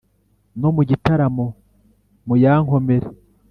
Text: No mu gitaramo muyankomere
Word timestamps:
No 0.59 0.69
mu 0.75 0.81
gitaramo 0.89 1.45
muyankomere 2.27 3.07